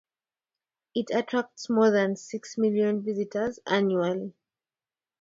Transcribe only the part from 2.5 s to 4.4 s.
million visitors annually.